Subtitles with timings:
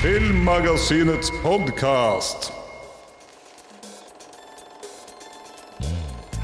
[0.00, 2.46] Filmmagasinets podkast.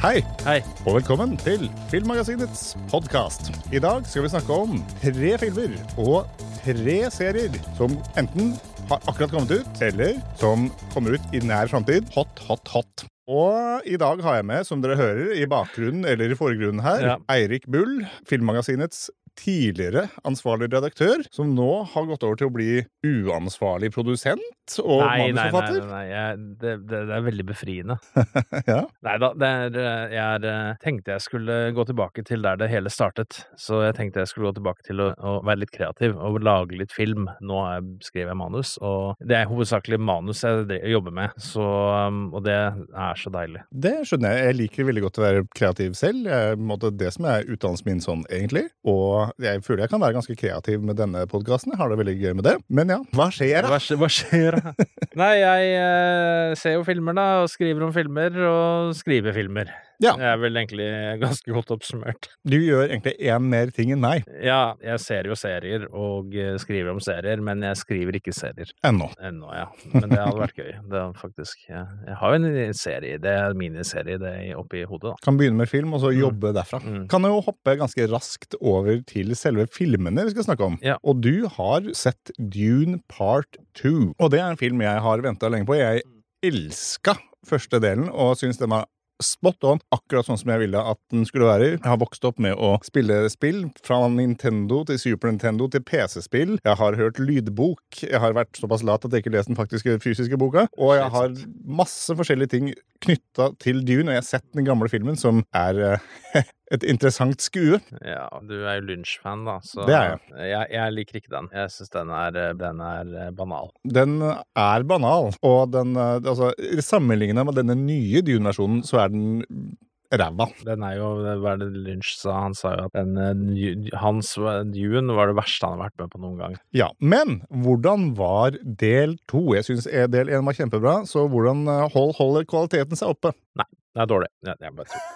[0.02, 0.59] Hei, Hei.
[0.84, 3.48] og velkommen til Filmmagasinets podkast.
[3.73, 6.29] I dag skal vi snakke om tre filmer og
[6.60, 8.52] tre serier som enten
[8.91, 12.12] har akkurat kommet ut, eller som kommer ut i nær framtid.
[12.12, 13.07] Hot, hot, hot.
[13.27, 17.09] Og i dag har jeg med, som dere hører i bakgrunnen eller i foregrunnen her,
[17.15, 17.16] Ja.
[17.32, 19.09] Eirik Bull, Filmmagasinets
[19.39, 22.71] tidligere ansvarlig redaktør, som nå har gått over til å bli
[23.07, 24.43] uansvarlig produsent
[24.83, 26.05] og Nei, nei, nei, nei, nei.
[26.10, 27.99] Jeg, det, det, det er veldig befriende.
[28.66, 28.80] Ja.
[29.05, 32.69] Nei da, er, eh, jeg er, eh, tenkte jeg skulle gå tilbake til der det
[32.73, 33.45] hele startet.
[33.60, 36.79] Så jeg tenkte jeg skulle gå tilbake til å, å være litt kreativ og lage
[36.80, 37.29] litt film.
[37.47, 41.37] Nå er, skriver jeg manus, og det er hovedsakelig manus jeg jobber med.
[41.43, 43.63] Så, um, og det er så deilig.
[43.71, 44.49] Det skjønner jeg.
[44.49, 46.27] Jeg liker veldig godt å være kreativ selv.
[46.27, 48.66] Er måte det som er utdannelsen min sånn, egentlig.
[48.88, 51.73] Og jeg føler jeg kan være ganske kreativ med denne podkasten.
[51.74, 52.57] Jeg har det veldig gøy med det.
[52.69, 53.73] Men ja, hva skjer da?
[53.74, 54.74] Hva, skje- hva skjer da?
[55.23, 59.73] Nei, jeg eh, ser jo filmer, da, og skriver om filmer, og skriver filmer.
[60.02, 60.13] Ja.
[60.19, 60.87] Det er vel egentlig
[61.23, 62.29] ganske godt oppsummert.
[62.45, 64.27] Du gjør egentlig én mer ting enn meg.
[64.44, 68.71] Ja, jeg ser jo serier og eh, skriver om serier, men jeg skriver ikke serier
[68.84, 69.09] Ennå.
[69.21, 69.66] ennå, ja.
[69.94, 70.72] Men det hadde vært gøy.
[70.91, 74.83] Det er faktisk Jeg, jeg har jo en serie, det er miniserie det er oppi
[74.84, 75.15] hodet, da.
[75.25, 76.21] Kan begynne med film, og så Mm.
[76.21, 76.78] jobbe derfra.
[76.84, 77.09] Mm.
[77.09, 80.78] Kan jo hoppe ganske raskt over til selve filmene vi skal snakke om.
[80.83, 80.97] Ja.
[81.05, 84.15] Og du har sett Dune Part 2.
[84.21, 85.75] Og det er en film jeg har venta lenge på.
[85.76, 86.03] Jeg
[86.44, 87.16] elska
[87.47, 88.87] første delen, og syns den var
[89.22, 91.71] spot on, akkurat sånn som jeg ville at den skulle være.
[91.77, 96.56] Jeg har vokst opp med å spille spill, fra Nintendo til Super Nintendo til PC-spill.
[96.60, 98.03] Jeg har hørt lydbok.
[98.03, 100.66] Jeg har vært såpass lat at jeg ikke leste den faktiske fysiske boka.
[100.76, 102.72] Og jeg har masse forskjellige ting
[103.04, 106.06] knytta til Dune, og jeg har sett den gamle filmen, som er eh,
[106.74, 107.78] et interessant skue.
[108.02, 110.68] Ja, du er jo Lynch-fan, da, så Det er jeg.
[110.74, 110.94] jeg.
[110.96, 111.50] liker ikke den.
[111.54, 113.70] Jeg syns den, eh, den er eh, banal.
[113.98, 116.52] Den er banal, og den eh, Altså,
[116.82, 119.76] sammenligna med denne nye Dune-versjonen, så er den
[120.12, 120.47] ræva.
[120.67, 121.11] Den er jo
[121.43, 122.39] Hva er det Lynch sa?
[122.44, 124.34] Han sa jo at den, eh, hans
[124.72, 126.56] Dune var det verste han har vært med på noen gang.
[126.77, 129.55] Ja, Men hvordan var del to?
[129.56, 133.34] Jeg syns del én var kjempebra, så hvordan eh, hold, holder kvaliteten seg oppe?
[133.59, 134.33] Nei, Det er dårlig.
[134.44, 135.06] Jeg, jeg bare tror.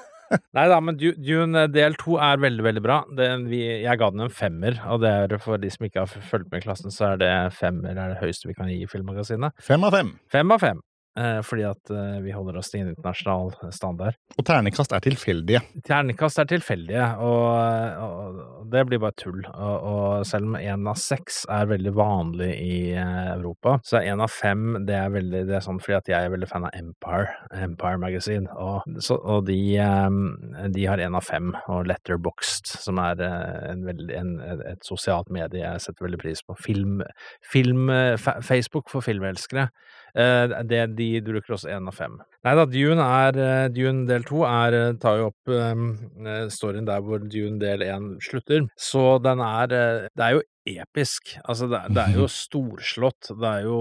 [0.54, 3.00] Nei da, men Dune del to er veldig, veldig bra.
[3.18, 6.28] Det, vi, jeg ga den en femmer, og det er for de som ikke har
[6.30, 8.90] fulgt med i klassen, så er det femmer er det høyeste vi kan gi i
[8.90, 9.56] Filmmagasinet.
[9.58, 10.14] Fem av fem.
[10.30, 10.82] Fem av fem.
[11.18, 14.14] Eh, fordi at eh, vi holder oss til internasjonal standard.
[14.38, 15.62] Og ternekast er tilfeldige.
[15.86, 19.40] Ternekast er tilfeldige, og, og det blir bare tull.
[19.50, 24.12] Og, og selv om én av seks er veldig vanlig i eh, Europa, så er
[24.12, 26.68] én av fem det er veldig det er sånn fordi at jeg er veldig fan
[26.68, 31.90] av Empire, Empire Magazine, og, så, og de, eh, de har én av fem, og
[31.90, 34.34] Letterboxd, som er eh, en veldig, en,
[34.76, 36.54] et sosialt medie jeg setter veldig pris på.
[36.62, 37.00] Film,
[37.42, 39.70] film eh, fa Facebook for filmelskere.
[40.14, 42.20] Eh, det, de bruker også én av fem.
[42.40, 47.02] Nei da, Dune er eh, Dune del to eh, tar jo opp eh, storyen der
[47.04, 48.64] hvor Dune del én slutter.
[48.80, 51.34] Så den er Det er jo episk.
[51.44, 53.32] Altså, det, det er jo storslått.
[53.42, 53.78] Det er jo,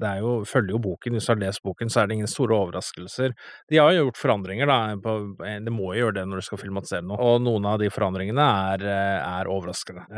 [0.00, 1.16] det er jo Følger jo boken.
[1.16, 3.32] Hvis du har lest boken, så er det ingen store overraskelser.
[3.70, 4.96] De har jo gjort forandringer, da.
[5.00, 7.20] På, det må jo gjøre det når du skal filmatisere noe.
[7.20, 8.86] Og noen av de forandringene er,
[9.20, 10.08] er overraskende.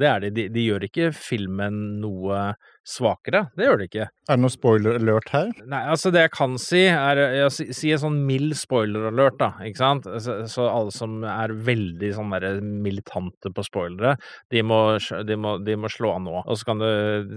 [0.00, 0.32] Det er de.
[0.38, 0.48] de.
[0.52, 2.52] De gjør ikke filmen noe
[2.86, 3.46] svakere.
[3.56, 4.06] Det gjør det ikke.
[4.30, 5.50] Er det noe spoiler alert her?
[5.70, 9.50] Nei, altså det jeg kan si, er å si, si en sånn mild spoiler-alert, da,
[9.66, 10.08] ikke sant?
[10.24, 14.16] Så, så alle som er veldig sånn derre militante på spoilere,
[14.52, 14.80] de må,
[15.26, 16.36] de, må, de må slå av nå.
[16.42, 16.88] Og så kan du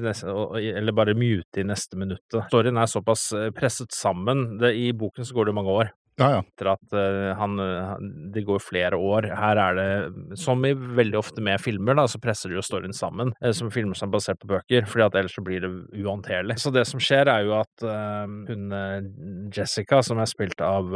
[0.06, 2.42] neste, Eller bare mute i neste minuttet.
[2.50, 4.58] Storyen er såpass eh, presset sammen.
[4.62, 6.42] Det, I boken så går det mange år Ja, ja.
[6.44, 7.60] etter at eh, han,
[8.32, 9.28] Det går flere år.
[9.36, 12.96] Her er det, som i veldig ofte med filmer, da, så presser de jo storyen
[12.96, 15.72] sammen, eh, som filmer som er basert på bøker, fordi at ellers så blir det
[15.92, 16.58] uhåndterlig.
[16.62, 18.78] Så det som skjer, er jo at eh, hun
[19.56, 20.88] Jessica, som er spilt av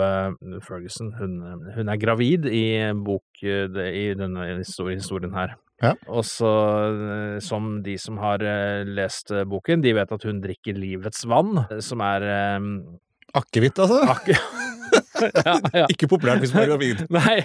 [0.65, 1.35] Ferguson, hun,
[1.75, 2.63] hun er gravid i
[2.95, 5.57] bok i denne historien her.
[5.83, 5.93] Ja.
[6.11, 6.49] Og så,
[7.43, 8.43] som de som har
[8.87, 12.27] lest boken, de vet at hun drikker livets vann, som er
[13.37, 14.01] Akevitt, altså?
[14.09, 14.27] Ak
[15.73, 15.85] Ja.
[15.91, 17.03] Ikke populært hvis man er gravid.
[17.19, 17.37] Nei,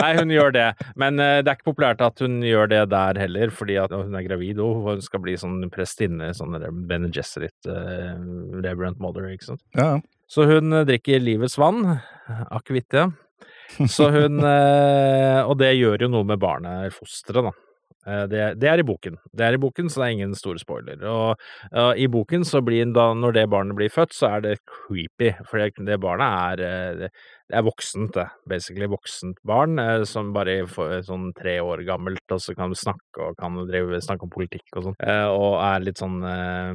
[0.00, 0.66] nei, hun gjør det.
[1.00, 4.16] Men uh, det er ikke populært at hun gjør det der heller, fordi at hun
[4.18, 6.58] er gravid og hun skal bli sånn prestinne, sånn
[6.90, 8.14] Bene Gesserit, uh,
[8.60, 9.64] Reverend Mother, ikke sant.
[9.78, 9.96] Ja.
[10.30, 11.82] Så hun eh, drikker livets vann,
[12.54, 13.08] akevitt, ja.
[13.90, 17.69] Så hun uh, Og det gjør jo noe med barnet, fosteret, da.
[18.06, 19.16] Eh, Det, det er i boken.
[19.36, 21.02] Det er i boken, så det er ingen store spoiler.
[21.04, 21.40] Og,
[21.74, 25.32] uh, i boken så blir da, når det barnet blir født, så er det creepy.
[25.48, 27.10] For det, det barnet er eh, det,
[27.58, 28.28] er voksent, det.
[28.48, 33.26] Basically voksent barn eh, som bare er sånn tre år gammelt, og så kan snakke
[33.26, 34.98] og kan drive, snakke om politikk og sånn.
[35.04, 36.20] uh, og er litt sånn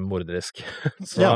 [0.06, 0.62] morderisk.
[1.02, 1.34] så, Ja.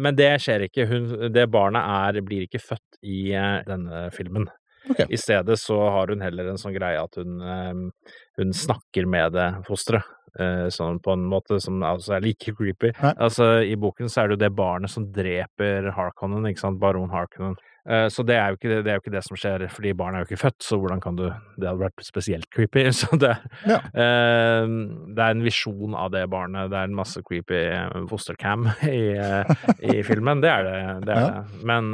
[0.00, 0.86] men det skjer ikke.
[0.88, 3.34] Hun, det barnet er, blir ikke født i
[3.68, 4.46] denne filmen.
[4.90, 5.04] Ok.
[5.08, 9.32] I stedet så har hun heller en sånn greie at hun, eh, hun snakker med
[9.36, 10.02] det fosteret.
[10.40, 12.92] eh, sånn på en måte som altså er like creepy.
[13.02, 13.12] Nei.
[13.20, 17.10] Altså, I boken så er det jo det barnet som dreper Harkonnen, ikke sant, baron
[17.12, 17.58] Harkonnen.
[17.88, 20.24] Eh, Så det er, ikke, det- er jo ikke det som skjer, fordi barnet er
[20.24, 21.24] jo ikke født, så hvordan kan du
[21.58, 22.84] Det hadde vært spesielt creepy.
[23.00, 23.36] Så det,
[23.66, 23.78] Ja.
[23.94, 24.66] eh,
[25.14, 26.70] det er en visjon av det barnet.
[26.70, 29.44] Det er en masse creepy eh, fostercam i, eh,
[29.82, 30.40] i filmen.
[30.40, 31.06] Det er det.
[31.06, 31.28] det, er Ja.
[31.42, 31.64] det.
[31.64, 31.90] Men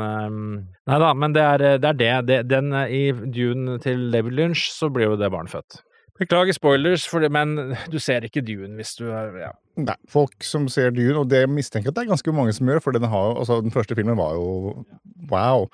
[0.89, 2.01] Nei da, men det er det.
[2.01, 5.83] Er den, I Dune til David Lynch så blir jo det barnet født.
[6.19, 9.53] Beklager spoilers, det, men du ser ikke Dune hvis du ja.
[9.79, 12.83] Nei, folk som ser Dune, og det mistenker at det er ganske mange som gjør,
[12.83, 14.83] for den, har, altså, den første filmen var jo
[15.31, 15.69] wow.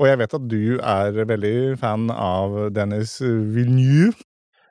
[0.00, 4.16] Og jeg vet at du er veldig fan av Dennis Villeneuve.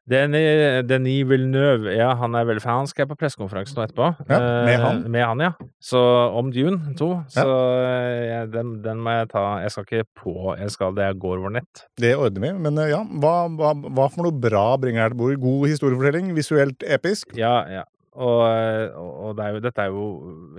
[0.10, 2.80] Denis, Denis Villeneuve, ja, han er veldig fan.
[2.82, 4.08] Han skal jeg på pressekonferanse nå etterpå.
[4.30, 5.04] Ja, med Eh, han?
[5.14, 5.52] Med han, ja.
[5.80, 6.02] Så
[6.40, 7.10] om Dune 2.
[7.36, 11.12] Så ja, jeg- den, den må jeg ta Jeg skal ikke på Jeg skal det
[11.20, 11.86] går over nett.
[12.00, 12.52] Det ordner vi.
[12.66, 15.40] Men eh, ja, hva, hva, hva for noe bra bringer her til bord?
[15.40, 16.34] God historiefortelling?
[16.36, 17.36] Visuelt episk?
[17.38, 17.84] Ja, ja.
[18.20, 20.06] Og, eh, og det er jo, dette er jo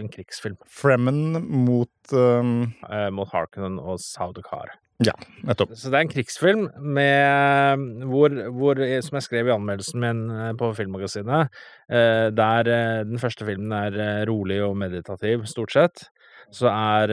[0.00, 1.35] en krigsfilm Fremen
[1.67, 4.70] mot um, eh, mot Harkonnen og Saudakar.
[5.00, 5.14] Ja,
[5.49, 5.73] nettopp.
[5.81, 6.67] Så det er en krigsfilm
[6.97, 13.00] med hvor, hvor som jeg skrev i anmeldelsen min eh, på Filmmagasinet, eh, der eh,
[13.08, 16.05] den første filmen er rolig og meditativ, stort sett,
[16.52, 17.12] så er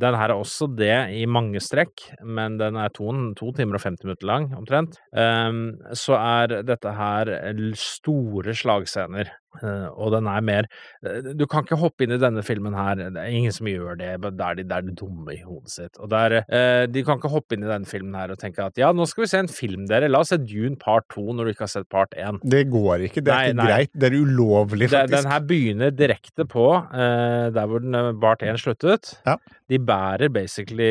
[0.00, 3.84] Den her er også det i mange strekk, men den er to, to timer og
[3.84, 4.96] 50 minutter lang, omtrent.
[5.12, 7.28] Ehm, så er dette her
[7.76, 9.28] store slagscener.
[9.62, 10.66] Eh, og den er mer
[11.04, 13.98] eh, Du kan ikke hoppe inn i denne filmen her, det er ingen som gjør
[14.00, 15.98] det, men det er de, det er de dumme i hodet sitt.
[16.00, 18.64] Og der, er, eh, de kan ikke hoppe inn i denne filmen her og tenke
[18.64, 21.24] at ja, nå skal vi se en film, dere, la oss se Dune part 2
[21.36, 22.42] når du ikke har sett part 1.
[22.50, 23.24] Det går ikke.
[23.26, 23.68] Det er Nei, ikke nei.
[23.72, 23.92] greit.
[24.00, 25.14] Det er ulovlig, faktisk.
[25.16, 29.14] den her begynner direkte på der hvor den part 1 sluttet.
[29.26, 29.34] Ja.
[29.70, 30.88] De bærer basically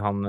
[0.00, 0.22] han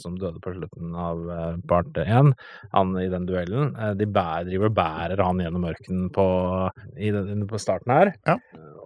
[0.00, 1.22] som døde på slutten av
[1.68, 2.32] part 1,
[2.74, 3.72] han i den duellen.
[3.98, 6.26] de bærer, driver og bærer han gjennom ørkenen på,
[6.96, 8.12] i den, på starten her.
[8.28, 8.36] Ja.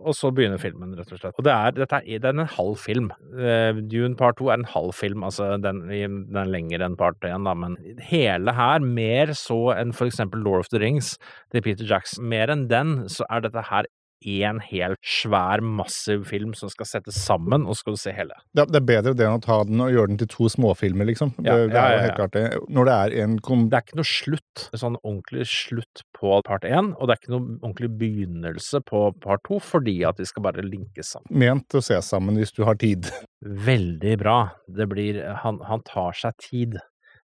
[0.00, 1.36] Og så begynner filmen, rett og slett.
[1.36, 3.10] Og det er, dette er, det er en halv film.
[3.34, 7.20] Uh, Dune part 2 er en halv film, altså den, den er lengre enn part
[7.20, 7.76] 1, da, men
[8.08, 11.14] hele her, mer så enn for eksempel Lord of the Rings
[11.52, 13.88] til Peter Jackson, mer enn den, så er dette her
[14.20, 18.36] en helt svær, massiv film som skal settes sammen, og så skal du se hele.
[18.56, 21.08] Det, det er bedre det enn å ta den og gjøre den til to småfilmer,
[21.08, 21.32] liksom.
[21.40, 22.44] Ja, det, det er jo ja, helt klart det.
[22.68, 23.66] Når det er en kom...
[23.72, 27.34] Det er ikke noe slutt, sånn ordentlig slutt på part 1, og det er ikke
[27.34, 31.40] noe ordentlig begynnelse på part 2, fordi at de skal bare linkes sammen.
[31.40, 33.08] ment å se sammen hvis du har tid.
[33.40, 34.38] Veldig bra.
[34.68, 36.76] Det blir Han, han tar seg tid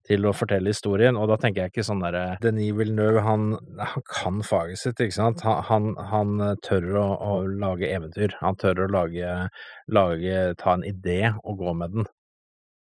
[0.07, 4.05] til å fortelle historien, og da tenker jeg ikke sånn derre Denis Villeneuve, han, han
[4.09, 5.43] kan faget sitt, ikke sant?
[5.45, 8.35] Han, han, han tør å, å lage eventyr.
[8.41, 9.37] Han tør å lage,
[9.87, 12.07] lage Ta en idé og gå med den.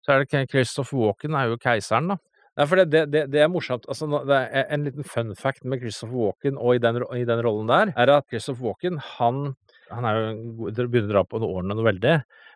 [0.04, 2.20] Så er det Christopher Walken er jo keiseren, da.
[2.54, 3.86] Nei, for det, det, det, det er morsomt.
[3.90, 7.42] Altså, det er en liten fun fact med Christopher Walken og i den, i den
[7.46, 9.56] rollen der, er at Christopher Walken, han
[9.94, 12.14] han er jo dere begynner å dra på årene noe veldig,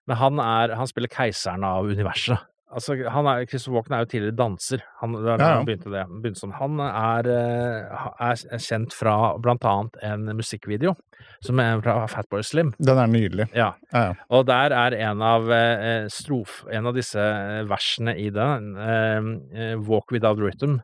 [0.07, 2.45] men han, er, han spiller keiseren av universet.
[2.67, 4.81] Altså, han er, Christopher Walken er jo tidligere danser.
[4.99, 5.51] Han, Ja, ja.
[5.55, 6.01] han begynte det.
[6.21, 6.55] Begynte sånn.
[6.57, 10.91] han er, eh, er kjent fra blant annet en musikkvideo
[11.39, 12.73] som er fra Fatboy Slim.
[12.83, 13.47] Den er nydelig.
[13.55, 14.13] Ja, Ja, ja.
[14.29, 18.75] og der er en av eh, strof, en av disse eh, versene i den,
[19.87, 20.81] Walk without rhythm,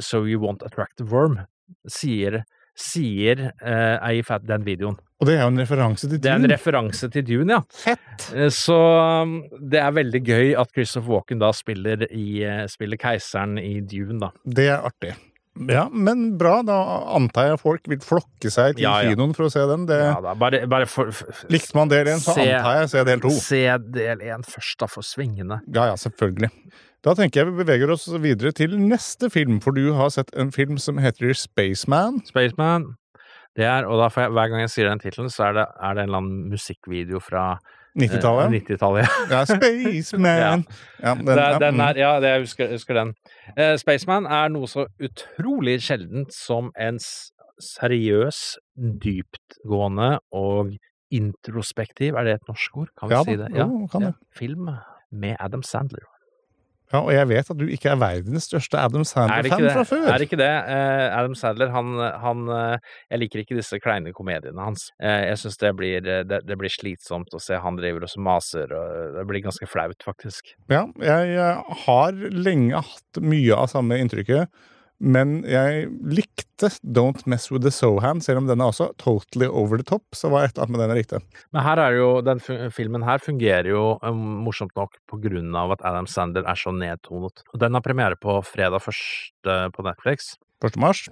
[0.00, 1.40] so you won't attract the worm,
[1.88, 2.44] sier,
[2.78, 4.96] sier uh, ei fat den videoen.
[5.22, 6.22] Og det er jo en referanse til Dune?
[6.24, 7.60] Det er en referanse til Dune, ja.
[7.70, 8.24] Fett!
[8.34, 9.36] Eh, Så um,
[9.70, 14.18] det er veldig gøy at Christopher Walken da spiller, i, eh, spiller keiseren i Dune,
[14.24, 14.32] da.
[14.42, 15.14] Det er artig.
[15.68, 16.62] Ja, men bra.
[16.64, 16.76] Da
[17.16, 19.10] antar jeg folk vil flokke seg til Ja, ja.
[19.12, 19.84] kinoen for å se den.
[19.86, 22.88] Det, Ja, da bare, bare for, for, Likte man del én, så Se- antar jeg
[22.94, 23.30] se del to.
[23.36, 23.60] Se
[23.92, 25.60] del én først, da, for svingende.
[25.74, 26.48] Ja, ja, selvfølgelig.
[27.04, 30.50] Da tenker jeg vi beveger oss videre til neste film, for du har sett en
[30.54, 32.22] film som heter Spaceman.
[32.30, 32.94] Spaceman.
[33.58, 35.94] Det er, og da jeg, hver gang jeg sier den tittelen, så er det, er
[35.98, 37.58] det en eller annen musikkvideo fra
[37.98, 38.54] 90-tallet?
[38.62, 39.08] 90-tallet, ja.
[39.30, 40.64] Ja, Spaceman!
[41.02, 41.80] Ja, den, Det, ja, den mm.
[41.80, 43.08] er, ja, det, jeg husker, husker den.
[43.58, 47.00] Uh, Spaceman er noe så utrolig sjeldent som en
[47.62, 48.40] seriøs,
[49.02, 50.72] dyptgående og
[51.12, 52.92] introspektiv Er det et norsk ord?
[52.98, 53.50] Kan vi si det?
[53.56, 54.14] Ja, kan det.
[54.38, 54.70] Film
[55.12, 56.06] med Adam Sandler.
[56.92, 60.02] Ja, og jeg vet at du ikke er verdens største Adam Er Sandler-fan fra før.
[60.12, 60.50] Er det ikke det?
[60.68, 64.90] Uh, Adam Sandler, han, han uh, Jeg liker ikke disse kleine komediene hans.
[65.00, 65.72] Uh, jeg syns det,
[66.28, 69.68] det, det blir slitsomt å se han driver og så maser, og det blir ganske
[69.70, 70.52] flaut, faktisk.
[70.72, 71.56] Ja, jeg
[71.86, 74.52] har lenge hatt mye av samme inntrykket,
[75.02, 79.80] men jeg likte Don't Mess With The Sohan, selv om den er også totally over
[79.80, 81.20] the top, så var et eller annet med den jeg likte.
[81.50, 82.42] Men her er jo, den
[82.74, 86.74] filmen her fungerer jo eh, morsomt nok på grunn av at Adam Sandler er så
[86.76, 87.42] nedtonet.
[87.50, 90.36] Og Den har premiere på fredag første på Netflix.
[90.62, 90.78] 1.
[90.78, 91.08] mars.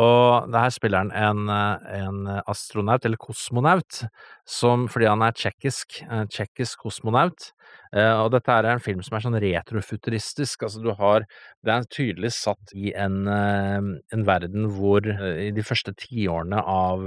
[0.00, 1.50] Og der spiller han en,
[1.94, 4.00] en astronaut, eller kosmonaut,
[4.48, 7.52] som, fordi han er tsjekkisk, eh, tsjekkisk kosmonaut.
[7.94, 10.66] Eh, Og dette er en film som er sånn retrofuturistisk.
[10.66, 11.28] Altså du har
[11.62, 13.80] Det er tydelig satt i en, eh,
[14.18, 17.06] en verden hvor i de første tiårene av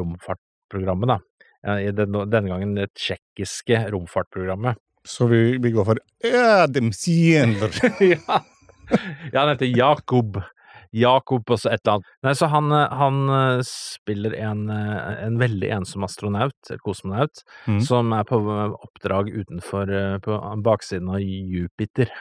[0.00, 1.20] romfartprogrammet, da.
[1.68, 4.78] I den, denne gangen det tsjekkiske romfartprogrammet.
[5.04, 6.92] Så vi, vi går for Adam
[8.14, 8.38] ja.
[9.32, 10.38] ja, han heter Jakob.
[10.94, 12.08] Jakob og så et eller annet.
[12.26, 17.44] Nei, så han, eh, han eh, spiller en, eh, en veldig ensom astronaut, eller kosmonaut,
[17.66, 17.80] mm.
[17.86, 19.92] som er på oppdrag utenfor,
[20.24, 22.12] på baksiden av Jupiter.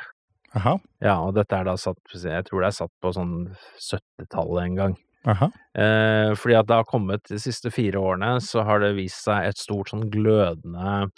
[0.57, 3.35] Aha, Ja, og dette er da satt, jeg tror det er satt på sånn
[3.83, 4.95] 70-tallet en gang.
[5.27, 5.49] aha.
[5.77, 9.49] Eh, fordi at det har kommet de siste fire årene, så har det vist seg
[9.49, 11.09] et stort sånn glødende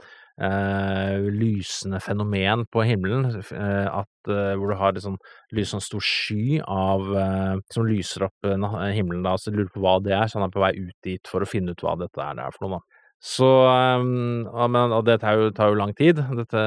[0.41, 3.27] eh, lysende fenomen på himmelen.
[3.39, 5.17] Eh, at, eh, hvor du har en sånn
[5.55, 9.73] lys, sånn stor sky av eh, som lyser opp eh, himmelen da, så jeg lurer
[9.73, 11.83] på hva det er, så han er på vei ut dit for å finne ut
[11.85, 12.95] hva dette er, det er for noe, da.
[13.19, 13.47] Så,
[14.07, 16.61] men, og det tar jo, tar jo lang tid, dette,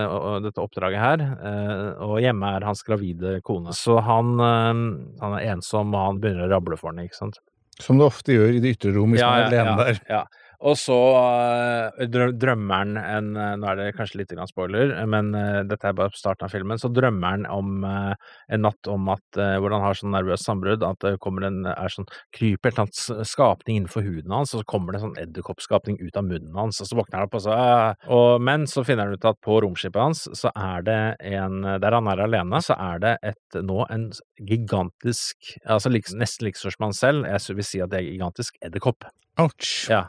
[0.44, 1.22] dette oppdraget her.
[1.48, 3.72] Eh, og hjemme er hans gravide kone.
[3.72, 7.40] Så han, han er ensom, og han begynner å rable for henne, ikke sant.
[7.80, 10.02] Som det ofte gjør i det ytre rom hvis man er alene ja, der.
[10.12, 10.22] Ja.
[10.62, 15.60] Og så eh, drømmer han en eh, Nå er det kanskje litt spoiler, men eh,
[15.68, 16.78] dette er bare starten av filmen.
[16.78, 21.00] Så drømmer han om en natt om at hvor han har sånn nervøst sambrudd, at
[21.02, 22.90] det kommer en er sånn kryper en
[23.26, 26.80] skapning innenfor huden hans, og så kommer det en sånn edderkoppskapning ut av munnen hans,
[26.82, 29.40] og så våkner han opp, og så eh, og, Men så finner han ut at
[29.44, 31.00] på romskipet hans så er det
[31.32, 36.58] en Der han er alene, så er det et nå en gigantisk Altså nesten like
[36.58, 39.06] stor som han selv, jeg vil si at det er gigantisk edderkopp.
[39.40, 39.88] Ouch.
[39.90, 40.06] Ja.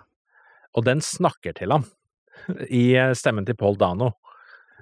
[0.73, 1.87] Og den snakker til ham
[2.69, 4.11] i eh, stemmen til Paul Dano.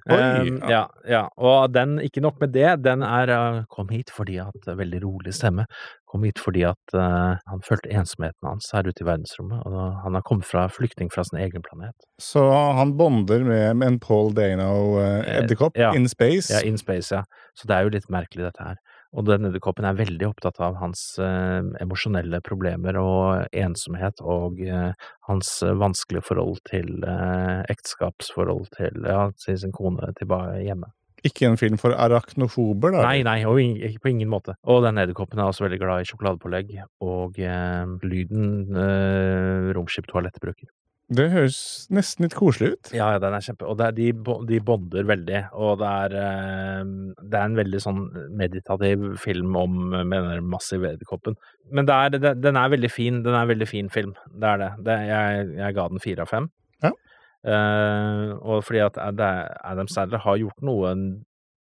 [0.09, 1.27] Oi, Um, ja, ja.
[1.37, 5.33] Og den, ikke nok med det, den er uh, 'kom hit fordi at' Veldig rolig
[5.33, 5.65] stemme.
[6.09, 10.13] 'Kom hit fordi at uh, han følte ensomheten hans her ute i verdensrommet', og han
[10.13, 11.93] har kommet fra flyktning fra sin egen planet.
[12.19, 12.41] Så
[12.73, 15.93] han bonder med, med en Paul Dano-edderkopp uh, ja.
[15.93, 16.53] in space.
[16.53, 17.23] Ja, in space, ja.
[17.55, 18.81] Så det er jo litt merkelig, dette her.
[19.11, 24.93] Og den edderkoppen er veldig opptatt av hans eh, emosjonelle problemer og ensomhet, og eh,
[25.27, 30.93] hans eh, vanskelige forhold til eh, ekteskapsforhold til, ja, til sin kone tilbake hjemme.
[31.27, 33.03] Ikke en film for arachnofober, da?
[33.05, 34.55] Nei, nei, og in på ingen måte.
[34.65, 36.71] Og den edderkoppen er også veldig glad i sjokoladepålegg,
[37.05, 40.71] og eh, lyden eh, romskiptoalett bruker.
[41.11, 41.55] Det høres
[41.91, 42.89] nesten litt koselig ut.
[42.95, 43.65] Ja, ja, den er kjempe...
[43.67, 44.05] Og det er, de,
[44.47, 47.99] de bonder veldig, og det er, eh, det er en veldig sånn
[48.39, 51.35] meditativ film om med den massive edderkoppen.
[51.75, 54.13] Men det er, det, den er veldig fin, den er en veldig fin film.
[54.31, 54.71] Det er det.
[54.87, 56.47] det jeg, jeg ga den fire av fem.
[56.85, 56.93] Ja.
[57.41, 59.21] Uh, og fordi at Ad-
[59.65, 61.05] Adam Sadler har gjort noen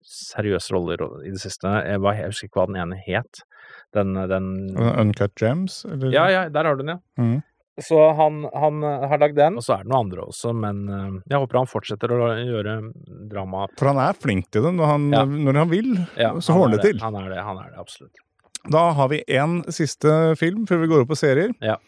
[0.07, 1.69] seriøse roller i det siste.
[1.87, 3.43] Jeg, var, jeg husker ikke hva den ene het.
[3.97, 5.83] Den, den Uncut Gems?
[5.89, 6.13] Eller?
[6.15, 7.01] Ja, ja, der har du den, ja.
[7.21, 7.41] Mhm.
[7.81, 10.81] Så han, han eh, har lagd den, og så er det noen andre også, men
[10.89, 12.75] eh, jeg håper han fortsetter å gjøre
[13.31, 13.67] drama.
[13.79, 15.23] For han er flink til det når han, Ja.
[15.25, 15.93] når han vil.
[16.19, 16.99] Ja, så han det til.
[17.01, 18.21] Han er det, han er det, absolutt.
[18.69, 21.55] Da har vi én siste film før vi går opp på serier.
[21.65, 21.79] Ja.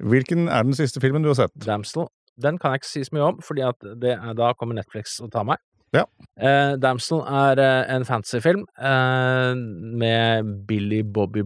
[0.00, 1.54] Hvilken er den siste filmen du har sett?
[1.64, 2.08] Damsel,
[2.40, 5.44] den kan jeg ikke si så mye om, fordi er- da kommer Netflix og tar
[5.48, 5.58] meg.
[5.92, 6.04] Ja.
[6.38, 11.42] Eh, Damsel er eh, en fantasyfilm eh, med Billy Bobby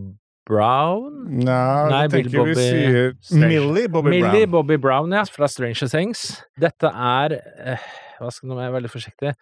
[0.48, 1.24] Brown.
[1.40, 3.48] Nei, Nei, Bill tenker vi sier Strange.
[3.48, 4.50] Millie Bobby Millie Brown.
[4.58, 6.24] Bobby Brown, ja, fra Stranger Things.
[6.60, 7.86] Dette er eh,
[8.20, 9.34] Hva skal Nå er jeg veldig forsiktig.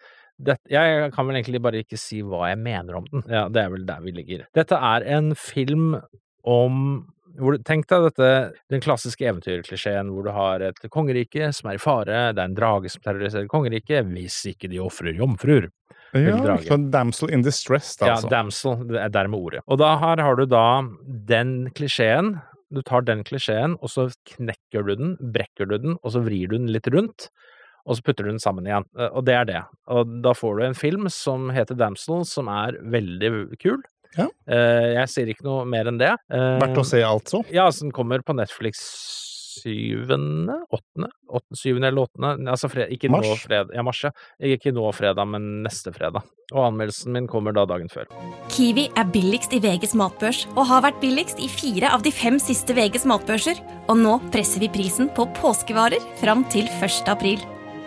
[0.43, 3.25] Dette, jeg kan vel egentlig bare ikke si hva jeg mener om den.
[3.29, 4.45] Ja, Det er vel der vi ligger.
[4.57, 5.97] Dette er en film
[6.43, 6.79] om
[7.39, 8.31] hvor, Tenk deg dette,
[8.69, 12.57] den klassiske eventyrklisjeen hvor du har et kongerike som er i fare, det er en
[12.57, 15.69] drage som terroriserer kongeriket, hvis ikke de ofrer jomfruer.
[16.13, 18.29] Ja, så Damsel in Distress, da, Ja, altså.
[18.29, 19.61] damsel, det er dermed ordet.
[19.67, 20.81] Og da her har du da
[21.29, 22.35] den klisjeen.
[22.73, 26.49] Du tar den klisjeen, og så knekker du den, brekker du den, og så vrir
[26.49, 27.29] du den litt rundt.
[27.85, 28.85] og så putter du den sammen igjen.
[28.97, 29.61] Eh, Og det er det.
[29.91, 33.81] Og da får du en film som heter Damsel, som er veldig kul.
[34.17, 34.27] Ja.
[34.47, 36.13] Eh, Jeg sier ikke noe mer enn det.
[36.31, 37.43] Eh, Verdt å se, altså.
[37.51, 38.79] Ja, den kommer på Netflix
[39.53, 40.59] syvende?
[40.73, 41.09] Åttende?
[41.29, 42.51] Åttende, syvende eller åttende?
[42.53, 43.73] Altså fred, ikke nå fredag.
[43.75, 44.11] Ja, mars, ja.
[44.53, 46.25] Ikke nå fredag, men neste fredag.
[46.53, 48.09] Og anmeldelsen min kommer da dagen før.
[48.53, 52.39] Kiwi er billigst i VGs matbørs og har vært billigst i fire av de fem
[52.41, 53.59] siste VGs matbørser.
[53.89, 57.03] Og nå presser vi prisen på påskevarer fram til 1.
[57.13, 57.41] april.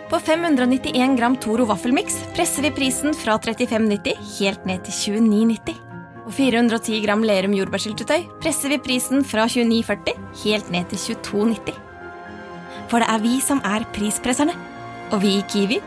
[0.07, 5.86] På 591 gram Toro vaffelmiks presser vi prisen fra 35,90 helt ned til 29,90.
[6.27, 11.77] På 410 gram Lerum jordbærsyltetøy presser vi prisen fra 29,40 helt ned til 22,90.
[12.91, 14.51] For det er vi som er prispresserne.
[15.15, 15.77] Og vi i Kiwi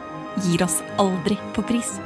[0.41, 1.99] gir oss aldri på pris.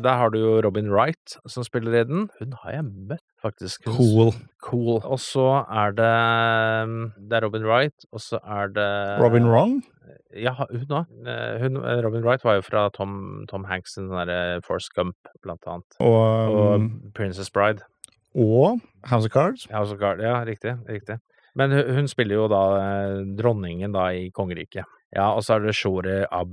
[0.00, 2.30] Der har du jo Robin Wright som spiller i den.
[2.40, 3.84] Hun har jeg møtt, faktisk.
[3.84, 4.32] Cool.
[4.64, 5.02] Cool.
[5.04, 9.82] Og så er det Det er Robin Wright, og så er det Robin Wrong?
[10.42, 11.06] Ja, hun òg.
[12.04, 15.98] Robin Wright var jo fra Tom, Tom Hanks den derre Force Gump, blant annet.
[16.00, 17.82] Og, Og um, Princess Bride.
[18.34, 19.66] og House of Cards?
[19.72, 20.76] House of Cards, ja, riktig.
[20.88, 21.18] riktig.
[21.58, 24.84] Men hun, hun spiller jo da eh, dronningen da i kongeriket.
[25.16, 26.50] Ja, og så er det Shore Ab,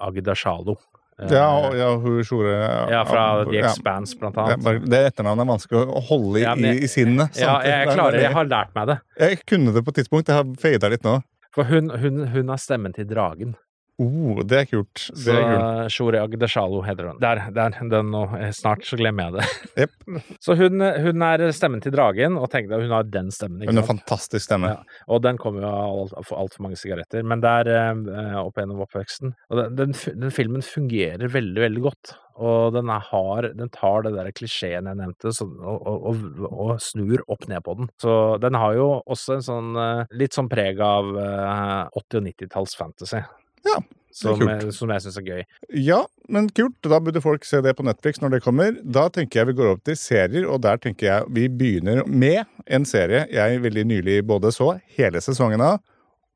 [0.00, 0.76] Agdashalo.
[1.18, 2.52] Eh, Ja, ja, hun Sjore
[2.92, 3.66] ja, fra The ja.
[3.72, 4.84] Expanse, blant Det, er annet.
[4.90, 7.34] det etternavnet er vanskelig å holde i, Ja, men- i, i sinnet.
[7.42, 8.98] Ja, jeg er klarer Jeg har lært meg det.
[9.18, 10.28] Jeg kunne det på et tidspunkt.
[10.30, 11.16] Jeg har fada litt nå.
[11.58, 13.56] For hun, hun, hun har stemmen til dragen.
[13.98, 15.08] Oh, det er kult.
[15.10, 15.90] Det Så er kult.
[15.90, 17.16] Shore Agdashalo heter hun.
[17.22, 17.74] Der, der.
[17.90, 18.20] Den nå.
[18.38, 19.72] eh, Snart så glemmer jeg det.
[19.82, 19.96] Yep.
[20.44, 23.64] Så hun, hun er stemmen til dragen, og tenk deg, hun har den stemmen.
[23.66, 24.04] Hun har sant?
[24.04, 24.70] fantastisk stemme.
[24.70, 25.00] Ja.
[25.10, 27.26] Og den kommer jo av alt- for altfor mange sigaretter.
[27.26, 29.34] Men det er eh, opp gjennom oppveksten.
[29.50, 32.14] Og den, den, den filmen fungerer veldig, veldig godt.
[32.38, 36.46] Og den, er hard, den tar det der klisjeen jeg nevnte, så, og, og, og,
[36.54, 37.90] og snur opp ned på den.
[37.98, 38.14] Så
[38.46, 42.78] den har jo også en sånn eh, litt sånn preg av eh, 80- og 90-talls
[42.78, 43.24] fantasy.
[43.68, 43.78] Ja,
[44.18, 44.64] Som, kult.
[44.74, 45.42] som jeg syns er gøy.
[45.84, 45.98] Ja,
[46.32, 46.74] men kult.
[46.82, 48.72] Da burde folk se det på Netflix når det kommer.
[48.82, 52.42] Da tenker jeg vi går opp til serier, og der tenker jeg vi begynner med
[52.66, 55.78] en serie jeg veldig nylig både så hele sesongen av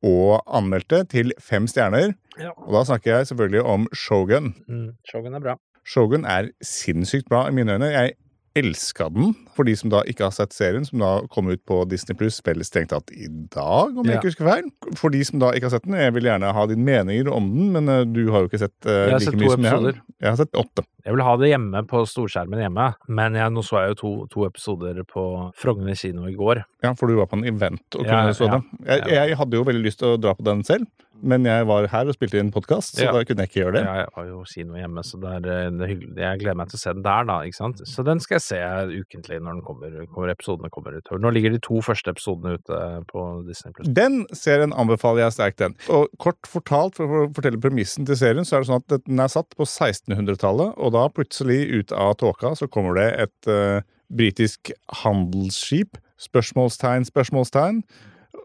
[0.03, 2.15] og anmeldte til fem stjerner.
[2.39, 2.51] Ja.
[2.67, 4.53] Og da snakker jeg selvfølgelig om Shogun.
[4.67, 5.55] Mm, Shogun er bra.
[5.87, 7.91] Shogun er sinnssykt bra i mine øyne.
[7.91, 8.15] Jeg
[8.59, 9.33] elska den.
[9.57, 12.37] For de som da ikke har sett serien, som da kom ut på Disney Pluss,
[12.41, 14.21] spiller strengt tatt i dag, om jeg Ja.
[14.21, 14.71] ikke husker feil.
[14.99, 17.49] For de som da ikke har sett den, jeg vil gjerne ha dine meninger om
[17.55, 19.73] den, men eh, du har jo ikke sett uh, like sett mye to som jeg
[19.73, 19.79] har.
[19.79, 20.01] episoder.
[20.23, 20.85] Jeg har sett åtte.
[21.05, 24.13] Jeg vil ha det hjemme på storskjermen hjemme, men jeg, nå så jeg jo to,
[24.31, 25.25] to episoder på
[25.59, 26.63] Frogner kino i går.
[26.85, 28.61] Ja, for du var på en event og Ja, kunne så ja.
[28.61, 28.87] det.
[28.87, 30.87] Jeg, jeg hadde jo veldig lyst til å dra på den selv,
[31.23, 33.13] men jeg var her og spilte inn podkast, så Ja.
[33.15, 33.83] da kunne jeg ikke gjøre det.
[33.87, 36.17] Ja, jeg har jo kino hjemme, så det er, eh, det er hyggelig.
[36.17, 37.37] Jeg gleder meg til å se den der, da.
[37.47, 37.77] ikke sant?
[37.87, 38.59] Så den skal jeg se
[39.03, 41.09] ukentlig når den kommer, når episodene kommer ut.
[41.23, 43.73] Nå ligger de to første episodene ute på Disney+.
[43.95, 45.75] Den serien anbefaler jeg sterkt den.
[45.89, 49.21] Og kort fortalt, for å fortelle premissen til serien, så er det sånn at den
[49.21, 53.81] er satt på 1600-tallet, og da plutselig ut av tåka så kommer det et uh,
[54.13, 54.71] britisk
[55.03, 57.83] handelsskip, spørsmålstegn, spørsmålstegn,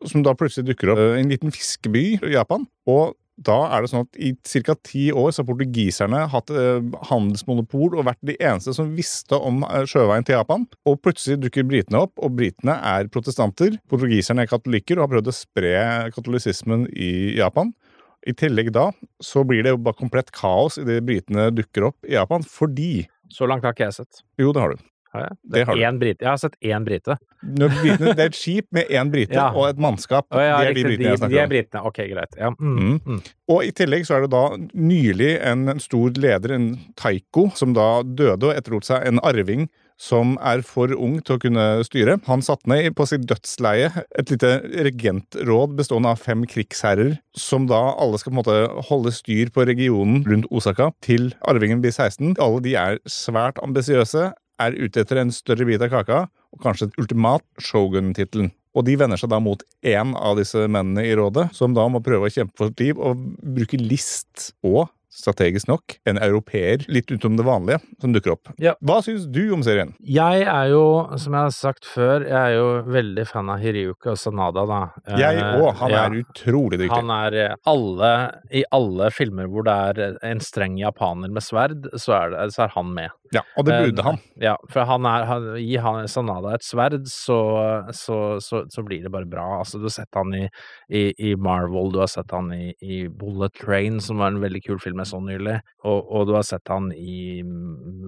[0.08, 2.68] som da plutselig dukker opp eh, i en liten fiskeby i Japan.
[2.90, 4.32] Og da er det sånn at i
[4.66, 4.74] ca.
[4.82, 6.80] ti år så har portugiserne hatt eh,
[7.12, 10.66] handelsmonopol og vært de eneste som visste om eh, sjøveien til Japan.
[10.90, 13.78] Og plutselig dukker britene opp, og britene er protestanter.
[13.92, 15.76] Portugiserne er katolikker og har prøvd å spre
[16.16, 17.76] katolisismen i Japan.
[18.28, 18.90] I tillegg da
[19.24, 23.44] så blir det jo bare komplett kaos idet britene dukker opp i Japan, fordi Så
[23.44, 24.22] langt har ikke jeg sett.
[24.40, 24.84] Jo, det har du.
[25.14, 25.38] Har jeg?
[25.54, 25.82] Det har.
[25.88, 26.26] Én brite.
[26.26, 27.18] Jeg har sett én brite.
[27.42, 27.70] Det
[28.18, 29.48] er et skip med én brite Ja.
[29.54, 30.28] og et mannskap.
[30.34, 31.52] Å, ja, det er de britene jeg de, de er om.
[31.56, 31.84] britene.
[31.88, 32.38] Ok, greit.
[32.40, 32.52] Ja.
[32.60, 32.78] Mm.
[32.78, 33.02] Mm.
[33.08, 33.22] Mm.
[33.56, 37.90] Og i tillegg så er det da nylig en stor leder, en taiko, som da
[38.04, 39.68] døde og etterlot seg en arving
[39.98, 42.20] som er for ung til å kunne styre.
[42.28, 44.52] Han satte ned på sitt dødsleie et lite
[44.86, 49.66] regentråd bestående av fem krigsherrer, som da alle skal på en måte holde styr på
[49.66, 52.36] regionen rundt Osaka til arvingen blir 16.
[52.38, 54.28] Alle de er svært ambisiøse,
[54.62, 56.22] er ute etter en større bit av kaka,
[56.54, 58.52] og kanskje et ultimat shogun-tittelen.
[58.78, 62.02] Og de vender seg da mot én av disse mennene i rådet, som da må
[62.06, 67.10] prøve å kjempe for sitt liv og bruke list og strategisk nok, en europeer litt
[67.12, 68.52] utenom det vanlige som dukker opp.
[68.62, 68.74] Ja.
[68.86, 69.94] Hva syns du om serien?
[70.04, 70.84] Jeg er jo,
[71.18, 74.82] som jeg har sagt før, jeg er jo veldig fan av Hiryuka Sanada, da.
[75.18, 75.74] Jeg Eh, òg.
[75.80, 76.04] Han ja.
[76.08, 76.92] er utrolig dyktig.
[76.96, 78.12] Han er eh, alle
[78.52, 82.66] I alle filmer hvor det er en streng japaner med sverd, så er, det, så
[82.68, 83.14] er han med.
[83.36, 84.20] Ja, og det Eh, burde han.
[84.40, 87.40] Ja, for han er han, Gi han Sanada et sverd, så,
[87.92, 89.60] så, så, så blir det bare bra.
[89.60, 90.46] Altså, du har sett han i,
[90.90, 94.64] i, i Marvel, du har sett han i, i Bullet Train, som var en veldig
[94.66, 97.42] kul film med så nylig, og, og du har sett han i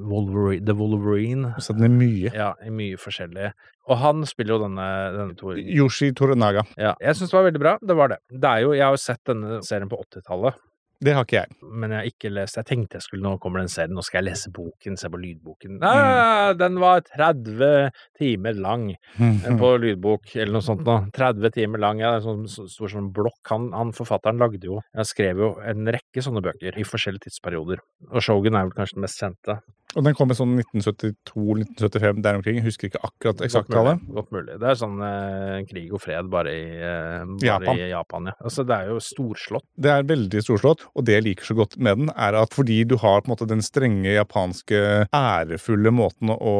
[0.10, 1.54] Wolverine, The Wolverine.
[1.62, 2.32] sett den i mye.
[2.36, 3.52] Ja, i mye forskjellig.
[3.90, 5.58] Og han spiller jo denne, denne Tor...
[5.58, 7.76] Yoshi Torunaga Ja, jeg syns det var veldig bra.
[7.82, 8.20] Det var det.
[8.30, 10.60] Det er jo, jeg har jo sett denne serien på 80-tallet,
[11.00, 11.56] Det har ikke jeg.
[11.64, 14.20] men jeg har ikke lest Jeg tenkte jeg skulle, nå kommer den serien, nå skal
[14.20, 15.78] jeg lese boken, se på lydboken.
[15.86, 21.08] Ah, Den var 30 timer lang eh, på lydbok, eller noe sånt noe.
[21.16, 23.40] 30 timer lang, ja, det er sånn stor sånn blokk.
[23.54, 27.80] Han, han forfatteren lagde jo Han skrev jo en rekke sånne bøker i forskjellige tidsperioder.
[28.12, 29.62] Og Shogun er vel kanskje den mest kjente.
[29.98, 32.60] Og den kom i sånn 1972-1975 der omkring.
[32.60, 34.04] Jeg husker ikke akkurat eksakt tallet.
[34.14, 34.58] Godt mulig.
[34.62, 37.80] Det er sånn eh, krig og fred bare i, eh, bare Japan.
[37.80, 38.30] i Japan.
[38.30, 38.36] Ja.
[38.46, 39.66] Altså, det er jo storslått.
[39.80, 42.84] Det er veldig storslått, og det jeg liker så godt med den, er at fordi
[42.90, 44.84] du har på en måte den strenge japanske,
[45.16, 46.56] ærefulle måten å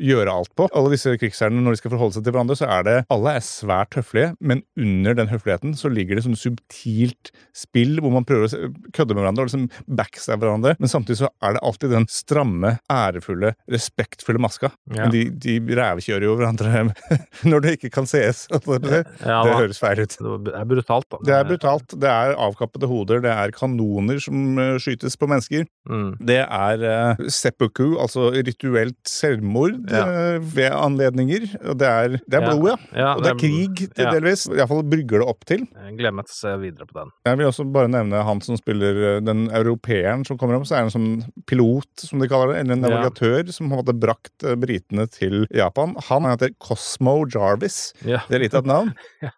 [0.00, 2.86] gjøre alt på Alle disse krigsherrene, når de skal forholde seg til hverandre, så er
[2.86, 8.00] det Alle er svært høflige, men under den høfligheten så ligger det sånn subtilt spill
[8.02, 9.68] hvor man prøver å kødde med hverandre og liksom
[10.00, 12.53] backstabbe hverandre, men samtidig så er det alltid den stramme,
[12.90, 14.70] ærefulle, respektfulle maska.
[14.94, 15.04] Ja.
[15.06, 16.84] Men de, de rævkjører jo hverandre
[17.50, 18.44] når det ikke kan sees.
[18.54, 20.14] Altså, det, Ja, det høres feil ut.
[20.46, 21.18] Det er brutalt, da.
[21.26, 21.94] Det er brutalt.
[22.00, 25.64] Det er avkappede hoder, det er kanoner som eh, skytes på mennesker.
[25.90, 26.14] Mm.
[26.24, 26.84] Det er
[27.18, 30.04] uh, seppuku, altså rituelt selvmord Ja.
[30.38, 31.48] uh, ved anledninger.
[31.64, 33.10] Og det er, det er blod, ja.
[33.16, 34.46] Og det er krig, til delvis.
[34.54, 35.66] Iallfall brygger det opp til.
[35.66, 37.12] Jeg gleder meg til å se videre på den.
[37.28, 40.68] Jeg vil også bare nevne han som spiller den europeeren som kommer opp.
[40.68, 41.10] Så er han sånn
[41.50, 42.88] pilot, som de kaller det, eller en Ja.
[42.88, 45.94] navigatør, som hadde brakt eh, britene til Japan.
[46.10, 47.92] Han heter Cosmo Jarvis.
[48.04, 48.22] Ja.
[48.28, 48.92] Det er litt av et navn.
[49.24, 49.30] ja,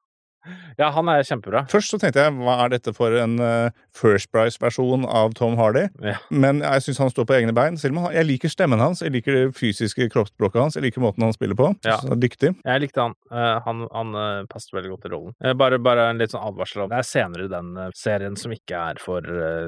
[0.96, 1.64] han er kjempebra.
[1.70, 5.86] Først så tenkte jeg hva er dette for en uh, First Price-versjon av Tom Hardy?
[6.04, 6.16] Ja.
[6.30, 7.78] Men jeg syns han står på egne bein.
[7.80, 11.04] Selv om han, jeg liker stemmen hans, jeg liker det fysiske kroppsspråket hans, jeg liker
[11.04, 11.70] måten han spiller på.
[11.86, 11.98] Ja.
[12.02, 12.54] Så dyktig.
[12.62, 13.16] Jeg likte han.
[13.32, 15.36] Uh, han han uh, passet veldig godt i rollen.
[15.58, 18.78] Bare, bare en litt sånn advarsel om Det er senere i den serien som ikke
[18.92, 19.24] er for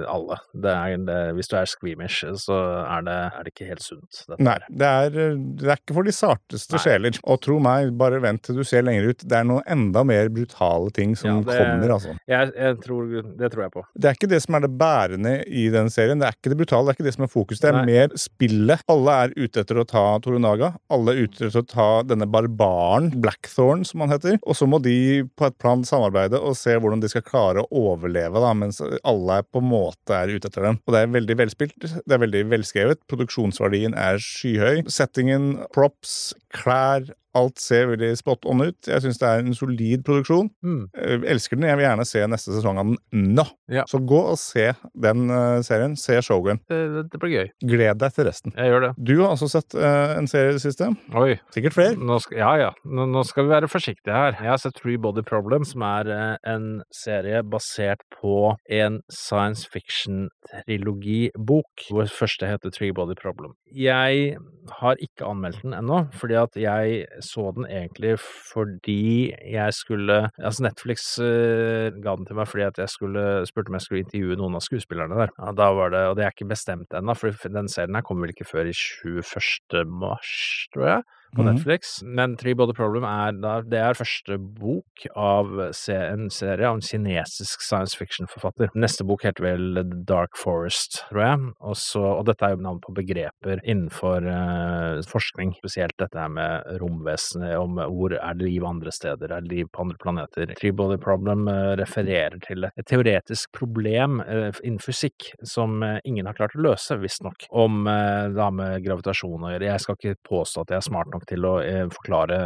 [0.08, 0.38] alle.
[0.52, 4.22] Det er, det, hvis du er squeamish, så er det, er det ikke helt sunt.
[4.36, 6.82] Nei, det er, det er ikke for de sarteste Nei.
[6.84, 7.20] sjeler.
[7.24, 9.24] Og tro meg, bare vent til du ser lenger ut.
[9.24, 10.30] Det er noe enda mer
[10.68, 12.18] brutale ting som Ja, det- kommer, altså.
[12.28, 13.82] Jeg, jeg tror, det tror jeg på.
[13.98, 16.18] Det er ikke det som er det bærende i den serien.
[16.18, 17.60] Det er ikke det brutale, det er ikke det som er fokus.
[17.60, 17.84] Det er Nei.
[17.86, 18.80] mer spillet.
[18.88, 20.74] Alle er ute etter å ta Torunaga.
[20.90, 24.38] Alle er ute etter å ta denne barbaren, Blackthorn, som han heter.
[24.46, 27.68] Og så må de på et plan samarbeide og se hvordan de skal klare å
[27.72, 30.78] overleve, da, mens alle på en måte er ute etter dem.
[30.86, 31.78] Og det er veldig velspilt.
[31.80, 32.98] Det er veldig velskrevet.
[33.08, 34.84] Produksjonsverdien er skyhøy.
[34.88, 38.78] Settingen, props, klær Alt ser veldig spot on ut.
[38.88, 40.48] Jeg syns det er en solid produksjon.
[40.64, 40.82] Mm.
[40.96, 41.68] Jeg elsker den.
[41.68, 42.98] Jeg vil gjerne se neste sesong av den
[43.36, 43.44] nå.
[43.72, 43.84] Ja.
[43.90, 44.66] Så gå og se
[44.98, 45.96] den eh, serien.
[46.00, 46.58] Se Shogun.
[46.70, 47.48] Det, det, det blir gøy.
[47.72, 48.50] Gled deg til resten.
[48.56, 48.92] Jeg gjør det.
[49.10, 50.84] Du har også sett uh, en serie i det siste.
[51.18, 51.32] Oi.
[51.54, 51.94] Sikkert flere.
[51.98, 52.70] Nå skal, ja, ja.
[52.84, 54.32] Nå, nå skal vi være forsiktige her.
[54.38, 59.68] Jeg har sett Three Body Problem, som er uh, en serie basert på en science
[59.72, 63.52] fiction-trilogibok, hvor første heter Three Body Problem.
[63.68, 64.36] Jeg
[64.80, 70.64] har ikke anmeldt den ennå, fordi at jeg så den egentlig fordi jeg skulle Altså,
[70.64, 74.38] Netflix eh, ga den til meg fordi at jeg skulle spurte om jeg skulle intervjue
[74.40, 75.34] noen av skuespillerne der.
[75.36, 78.26] Ja, da var det, Og det er ikke bestemt ennå, for den serien her kommer
[78.26, 79.84] vel ikke før i 21.
[79.86, 80.34] mars,
[80.74, 81.54] tror jeg på Mhm.
[81.54, 82.02] Netflix.
[82.02, 87.60] Men Three Body Problem er det er første bok av en serie av en kinesisk
[87.60, 88.70] science fiction-forfatter.
[88.74, 91.54] Neste bok heter vel The Dark Forest, tror jeg.
[91.60, 96.64] Også, og dette er jo navn på begreper innenfor uh, forskning, spesielt dette her med
[96.80, 100.54] romvesenet, om hvor er det liv andre steder, er det liv på andre planeter.
[100.58, 106.36] Three Body Problem uh, refererer til et teoretisk problem uh, innen fysikk som ingen har
[106.38, 109.68] klart å løse, visstnok, om det har med gravitasjon å gjøre.
[109.68, 112.38] Jeg skal ikke påstå at jeg er smart nok til å eh, forklare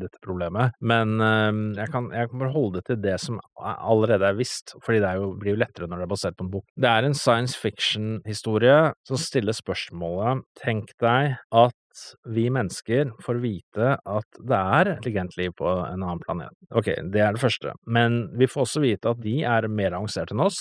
[0.00, 4.30] dette problemet, men eh, jeg, kan, jeg kan bare holde det til det som allerede
[4.30, 6.66] er visst, fordi det jo, blir jo lettere når det er basert på en bok.
[6.80, 11.76] Det er en science fiction-historie som stiller spørsmålet Tenk deg at
[12.28, 16.54] vi mennesker får vite at det er intelligent liv på en annen planet.
[16.70, 17.74] Ok, det er det første.
[17.86, 20.60] Men vi får også vite at de er mer avanserte enn oss,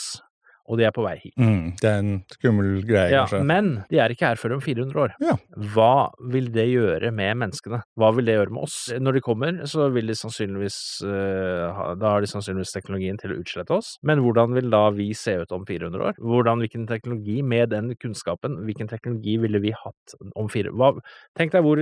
[0.70, 1.34] og de er på vei hit.
[1.42, 3.42] Mm, det er en skummel greie, Ja, kanskje.
[3.50, 5.16] men de er ikke her før om 400 år.
[5.24, 5.36] Ja.
[5.74, 7.82] Hva vil det gjøre med menneskene?
[7.98, 8.78] Hva vil det gjøre med oss?
[9.00, 10.78] Når de kommer, så vil de sannsynligvis
[11.10, 13.96] eh, Da har de sannsynligvis teknologien til å utslette oss.
[14.06, 16.20] Men hvordan vil da vi se ut om 400 år?
[16.22, 20.92] Hvordan, Hvilken teknologi, med den kunnskapen, hvilken teknologi ville vi hatt om 400 hva,
[21.40, 21.80] Tenk deg hvor,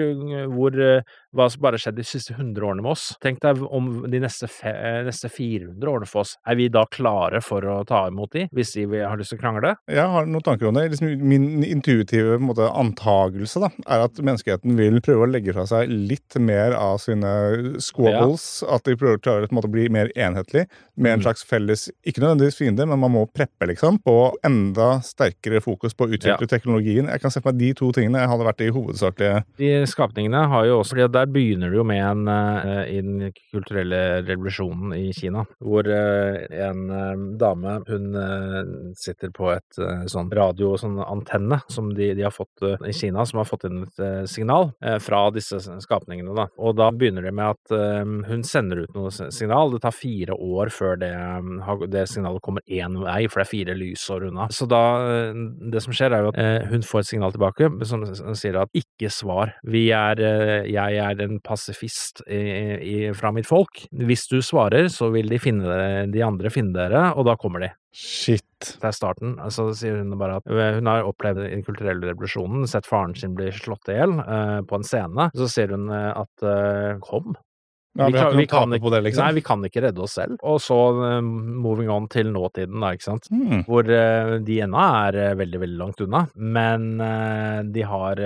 [0.54, 1.02] hvor eh,
[1.36, 3.10] hva som bare har skjedd de siste 100 årene med oss.
[3.24, 6.36] Tenk deg om de neste, eh, neste 400 årene for oss.
[6.48, 9.40] Er vi da klare for å ta imot de, hvis si vi har lyst til
[9.40, 9.74] å krangle?
[9.92, 10.88] Jeg har noen tanker om det.
[10.94, 15.92] Liksom, min intuitive måte, antagelse da, er at menneskeheten vil prøve å legge fra seg
[15.92, 17.34] litt mer av sine
[17.84, 18.48] squabbles.
[18.70, 21.24] At de prøver å klare å bli mer enhetlig, med en Mm.
[21.24, 24.00] slags felles Ikke nødvendigvis fiende, men man må preppe, liksom.
[24.04, 27.10] På enda sterkere fokus på å utvikle teknologien.
[27.10, 30.66] Jeg kan se for meg de to tingene hadde vært de hovedsakelige De skapningene har
[30.66, 35.46] jo også Der begynner det jo med en eh, i den kulturelle revolusjonen i Kina,
[35.62, 38.08] hvor eh, en eh, dame hun
[38.96, 42.94] sitter på et eh, sånn radio, sånn antenne, som de, de har fått eh, i
[42.96, 44.72] Kina, som har fått inn et eh, signal
[45.04, 46.34] fra disse skapningene.
[46.36, 46.48] da.
[46.62, 47.74] Og da begynner det med at
[48.28, 49.72] hun sender ut noe signal.
[49.74, 51.12] Det tar fire år før det,
[51.92, 54.48] det signalet kommer én vei, for det er fire lysår unna.
[54.54, 54.82] Så da,
[55.72, 58.06] det som skjer er jo at hun får et signal tilbake som,
[58.38, 59.56] sier at ikke svar.
[59.68, 60.22] Vi er,
[60.70, 62.42] jeg er en pasifist i,
[62.78, 63.86] i, fra mitt folk.
[63.92, 67.74] Hvis du svarer, så vil de finne de andre finne dere, og da kommer de.
[67.98, 68.44] Shit.
[68.78, 69.38] Det er starten.
[69.54, 73.50] Så sier hun bare at hun har opplevd den kulturelle revolusjonen, sett faren sin bli
[73.56, 75.30] slått i hjel eh, på en scene.
[75.38, 77.34] Så sier hun eh, at eh, kom,
[77.98, 79.24] Ja, vi, Vi kan- vi ikke kan på det, liksom.
[79.26, 80.38] Nei, vi kan ikke redde oss selv.
[80.44, 80.78] Og så
[81.18, 83.28] eh, moving on til nåtiden, da, ikke sant.
[83.34, 83.64] Mm.
[83.66, 86.22] Hvor uh, de ennå er uh, veldig, veldig langt unna.
[86.38, 88.22] Men uh, de har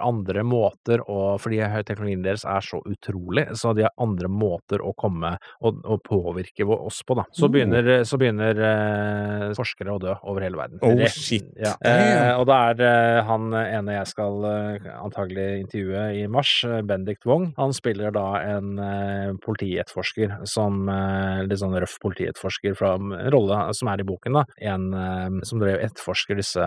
[0.00, 4.92] andre måter å Fordi teknologien deres er så utrolig, så de har andre måter å
[4.98, 7.24] komme og, og påvirke oss på, da.
[7.32, 7.52] Så Oh.
[7.52, 8.54] begynner, så begynner
[9.56, 10.78] forskere å dø over hele verden.
[10.82, 11.48] Oh, Rett- shit.
[11.58, 11.74] Ja.
[12.38, 14.44] Og da er han ene jeg skal
[15.00, 16.52] antagelig intervjue i mars,
[16.86, 18.76] Bendik Wong, han spiller da en
[19.44, 24.44] politietterforsker som eh, Litt sånn røff politietterforsker fra en rolle som er i boken, da.
[24.72, 26.66] En eh, som drev etterforsker disse,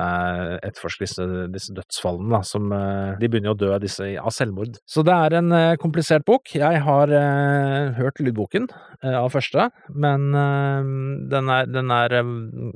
[0.63, 2.41] etterforsker disse, disse dødsfallene, da.
[2.47, 4.79] Som eh, De begynner jo å dø disse av selvmord.
[4.89, 6.53] Så det er en eh, komplisert bok.
[6.57, 8.69] Jeg har eh, hørt lydboken
[9.03, 10.91] eh, av første, men eh,
[11.33, 12.35] den er, den er eh,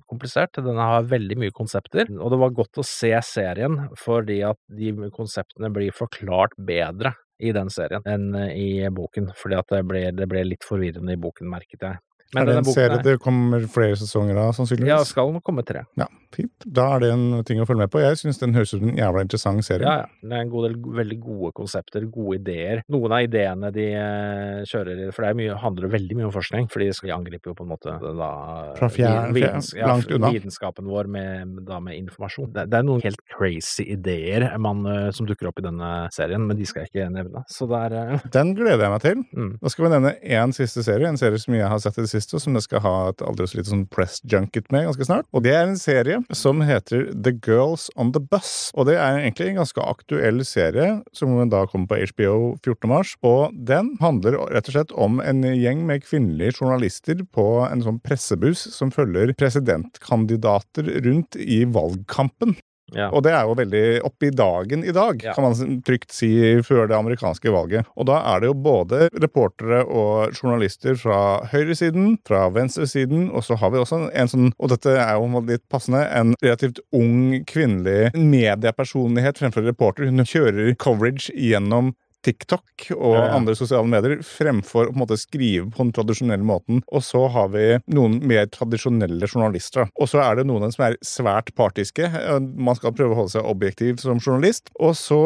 [0.10, 0.62] komplisert.
[0.64, 4.94] Den har veldig mye konsepter, og det var godt å se serien fordi at de
[5.14, 10.12] konseptene blir forklart bedre i den serien enn eh, i boken, fordi at det ble,
[10.12, 12.00] det ble litt forvirrende i boken, merket jeg.
[12.36, 14.90] er det en serie er- det kommer flere sesonger av, sannsynligvis?
[14.90, 15.86] Ja, skal nok komme tre.
[15.96, 16.66] Ja, fint.
[16.66, 18.02] Da er det en ting å følge med på.
[18.04, 19.86] Jeg syns den høres ut som en jævla interessant serie.
[19.88, 20.08] Ja, ja.
[20.28, 22.82] Det er en god del veldig gode konsepter, gode ideer.
[22.92, 26.34] Noen av ideene de eh, kjører i For det er mye, handler veldig mye om
[26.36, 28.30] forskning, for de skal angripe jo på en måte da
[28.78, 30.32] Fra fjern, videns- ja, langt unna.
[30.36, 32.52] vitenskapen vår med, da med informasjon.
[32.54, 36.44] Det, det er noen helt crazy ideer man, eh, som dukker opp i denne serien,
[36.48, 37.44] men de skal jeg ikke nevne.
[37.52, 39.24] Så det er eh, Den gleder jeg meg til.
[39.32, 39.54] mm.
[39.64, 42.12] Da skal vi nevne én siste serie, en serie som jeg har sett i det
[42.12, 45.08] siste, og som jeg skal ha et aldri så lite sånn press junket med ganske
[45.08, 45.28] snart.
[45.34, 48.72] Og det er en serie som heter The Girls on the Bus.
[48.76, 52.90] Og det er egentlig en ganske aktuell serie, som da kommer på HBO 14.
[52.92, 53.16] mars.
[53.28, 58.02] Og den handler rett og slett om en gjeng med kvinnelige journalister på en sånn
[58.04, 62.58] pressebuss som følger presidentkandidater rundt i valgkampen.
[62.96, 63.10] Ja.
[63.12, 65.34] Og det er jo veldig oppe i dagen i dag, Ja.
[65.34, 66.30] kan man trygt si,
[66.64, 67.86] før det amerikanske valget.
[67.98, 73.58] Og da er det jo både reportere og journalister fra høyresiden, fra venstresiden, og så
[73.58, 78.12] har vi også en sånn, og dette er jo litt passende, en relativt ung kvinnelig
[78.16, 80.06] mediepersonlighet fremfor reporter.
[80.10, 81.94] Hun kjører coverage gjennom
[82.26, 83.34] TikTok og Ja, ja.
[83.38, 86.82] andre sosiale medier fremfor å på en måte skrive på den tradisjonelle måten.
[86.92, 89.90] Og så har vi noen mer tradisjonelle journalister.
[89.96, 92.10] Og så er det noen som er svært partiske.
[92.42, 94.72] Man skal prøve å holde seg objektiv som journalist.
[94.80, 95.22] Og så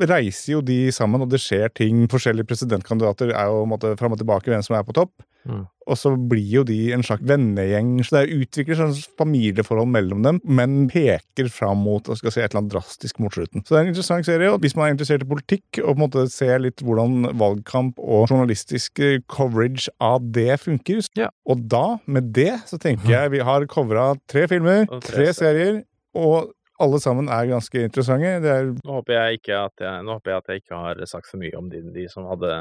[0.00, 2.06] reiser jo de sammen, og det skjer ting.
[2.10, 5.14] Forskjellige presidentkandidater er jo på en måte fram og tilbake hvem som er på topp.
[5.48, 5.64] Mm.
[5.88, 7.94] Og så blir jo de en slags vennegjeng.
[8.04, 12.42] Så det utvikler seg et familieforhold mellom dem, men peker fram mot og skal si,
[12.42, 13.64] et eller annet drastisk mot slutten.
[13.64, 14.50] Så det er en interessant serie.
[14.52, 17.96] og Hvis man er interessert i politikk og på en måte ser litt hvordan valgkamp
[17.98, 21.30] og journalistisk eh, coverage av det funker, Ja.
[21.48, 25.82] og da, med det, så tenker jeg vi har covra tre filmer, tre tre serier,
[26.14, 28.36] og alle sammen er ganske interessante.
[28.44, 31.00] Det er Nå håper jeg ikke at jeg, nå håper jeg at jeg ikke har
[31.10, 32.52] sagt for mye om de, de som hadde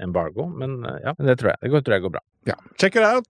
[0.00, 1.58] embargo, men eh, ja, det tror jeg.
[1.62, 2.22] Det går, tror jeg går bra.
[2.48, 3.28] Ja, check it out!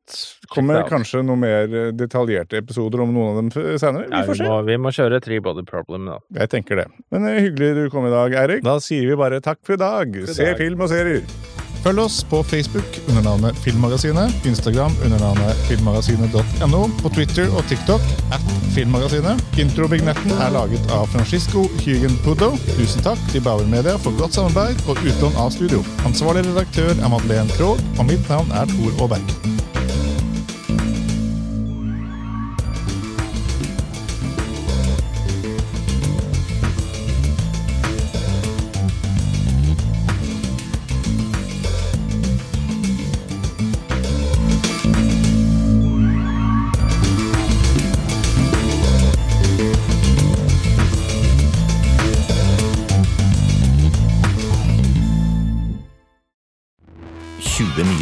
[0.55, 0.91] Kommer it out.
[0.93, 4.07] kanskje noen mer eh, detaljerte episoder om noen av dem senere.
[4.09, 4.49] Vi får vi, se.
[4.49, 6.21] må, vi må kjøre Three Body Problem, da.
[6.41, 6.87] Jeg tenker det.
[7.13, 8.65] Men eh, hyggelig du kom i dag, Eirik.
[8.67, 10.23] Da sier vi bare takk for i dag.
[10.25, 10.61] For Se dag.
[10.61, 11.27] film og serier.
[11.83, 18.05] Følg oss på Facebook under navnet Filmmagasinet, Instagram under navnet filmmagasinet.no, på Twitter og TikTok
[18.35, 19.43] at Filmmagasinet.
[19.59, 22.53] Introvignetten er laget av Francisco Hygen Pudo.
[22.77, 25.83] Tusen takk til Bauer Media for godt samarbeid og utlån av studio.
[26.07, 29.62] Ansvarlig redaktør er Madeleine Krogh, og mitt navn er Tor Aaberg.